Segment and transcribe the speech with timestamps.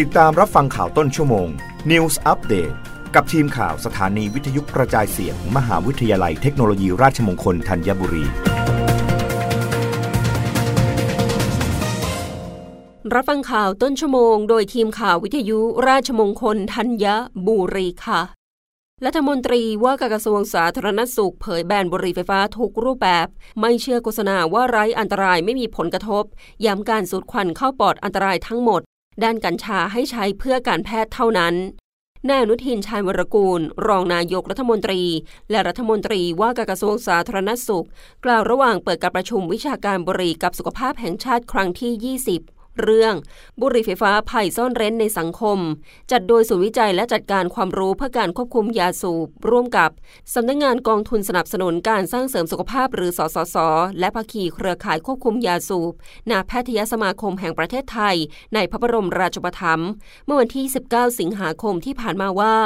[0.00, 1.48] ติดตามรับฟังข่าวต้นชั่วโมง
[1.90, 2.74] News Update
[3.14, 8.24] กับทีมข่าวสถานีวิทยุกระจายเสียงมมหาวิทยาลัยเทคโนโลยีราชมงคลธัญบุรี
[13.14, 17.06] รับฟังข่าวต้นชั่วโมง โดยทีมข่าววิทยุราชมงคลธัญ
[17.46, 18.20] บุรีค่ะ
[19.04, 23.26] รัฐมนตรีว่าการกระทรวงสาธารณสุขเผยแบนบุหรี่ไฟฟ้าทุกรูปแบบ
[23.60, 26.24] ไม่เชื่อโฆษณาว่าไร้อันตรายไม่มีผลกระทบ
[26.64, 28.82] ย้ำการสูดควันเข้าปอดอันตรายทั้งหมด
[29.22, 31.54] ด้านกัญชาให้ใช้เพื่อการแพทย์เท่านั้น
[32.28, 35.02] นายอนุทินชาญวรกูล รองนายกรัฐมนตรี
[35.50, 37.86] และรัฐมนตรีว่าการกระทรวงสาธารณสุข
[38.24, 43.14] กล่าวระหว่างเปิดการประชุมวิชาการบุหรี่กับสุขภาพแห่งชาติครั้งที่ 20 เรื่อง
[43.60, 45.58] บุหรี่ไฟฟ้าภัยซ่อนเร้นในสังคม
[46.10, 49.90] จัดโดยศูนย์วิจัยและจัดการความรู้เพื่อการควบคุมยาสูบ ร่วมกับ
[50.34, 53.56] สำนักงงานกองทุนสนับสนุนการสร้างเสริมสุขภาพหรือสสส
[53.98, 55.92] และภาคีเครือข่ายควบคุมยาสูบ
[56.30, 58.16] นาแพทยสมาคมแห่งประเทศไทย
[58.54, 59.88] ในพระบรมราชูปถัมภ์
[60.26, 62.56] เมื่อวันที่ 19 สิงหาคมที่ผ่านมาว่า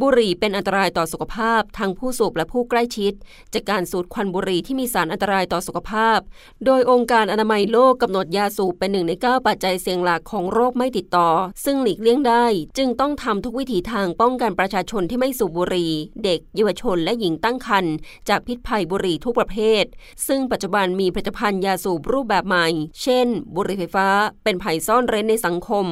[0.00, 3.12] บุหรี่เป็นอันตรายต่อสุขภาพทั้งผู้สูบและผู้ใกล้ชิด
[3.54, 6.18] จากการสูดควันบุหรี่ที่มีสารอันตรายต่อสุขภาพ
[6.64, 11.28] โดยองค์การอนามัยโลกกำหนดยาสูบเป็นหนึ่งใน9ปัจจัยเสี่ยงหลักของโรคไม่ติดต่อ
[11.64, 12.44] ซึ่งหลีกเลี่ยงได้
[12.78, 15.92] จึงต้องทำทุกวิถีทางป้องกันประชาชนที่ไม่สูบบุหรี่
[16.24, 17.94] เด็ก เยาวชนและหญิงตั้งครรภ์
[18.28, 19.84] จากพิษภัยบุหรี่ทุกประเภท
[20.26, 22.66] ซึ่งปัจจุบันมีผลิตภัณฑ์ยาสูบรูปแบบใหม่
[23.02, 24.08] เช่น บุหรี่ไฟฟ้า
[24.44, 25.86] เป็นภัยซ่อนเร้นในสังคม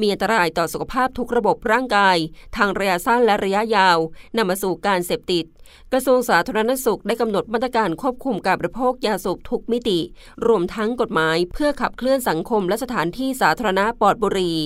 [0.00, 2.16] มีอันตรายต่อสุขภาพทุกระบบร่างกาย
[2.56, 3.98] ทางระยะสั้นและระยะยาว
[4.36, 5.44] นำมาสู่การเสพติด
[5.92, 9.98] กระทรวงสาธารณสุขได้กำหนดมาตรการควบคุมการบริโภคยาสูบทุกมิติ
[10.46, 14.56] รวมทั้งกฎหมายเพื่อขับเคลื่อนสังคมและสถานที่สาธารณะปลอดบุหรี่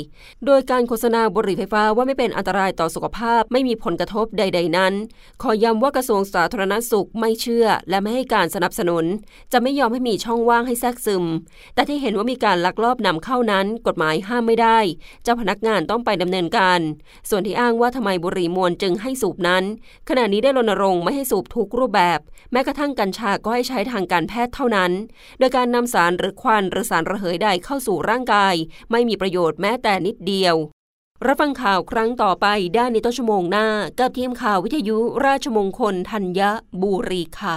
[0.47, 4.92] โดยการโฆษณาบุหรี่ไฟฟ้าว่าไม่เป็นอันตรายต่อสุขภาพไม่มีผลกระทบใด ๆ นั้น
[5.42, 9.05] ขอย้ำว่ากระทรวงสาธารณสุขไม่เชื่อ และไม่ให้การสนับสนุน
[9.53, 11.25] จะไม่ยอมให้มีช่องว่างให้แทรกซึม
[11.75, 14.78] แต่ที่เห็นว่ามีการลักลอบนำเข้านั้น กฎหมายห้ามไม่ได้
[15.22, 16.81] เจ้าพนักงานต้องไปดำเนินการ
[17.31, 19.64] ส่วนที่อ้างว่าทำไมบุหรี่มวลจึงให้สูบนั้น
[20.09, 22.19] ขณะนี้ได้รณรงค์ไม่ให้สูบทุกรูปแบบ
[22.53, 24.93] แม้กระทั่งกัญชาก็ให้ใช้ทางการแพทย์เท่านั้น
[25.39, 28.55] โดยการนำสารหรือควันหรือสารระเหยใดเข้าสู่ร่างกาย
[28.91, 30.56] ไม่มีประโยชน์แม้แต่นิดเดียว
[31.27, 32.47] รับฟังข่าวครั้งต่อไป
[32.78, 33.66] ด้านในต้นชั่วโมงหน้า
[33.99, 36.41] กับทีมข่าววิทยุราชมงคลธัญ
[36.83, 37.56] บุรีค่ะ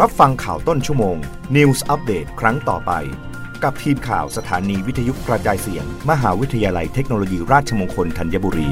[0.00, 1.16] รับฟังข่าวต้นชั่วโมง
[1.56, 2.92] News อัปเดตครั้งต่อไป
[3.62, 8.68] กับทีมข่าวสถานีวิทยุกระจายเสียง มหาวิทยาลัยเทคโนโลยีราชมงคลธัญบุรี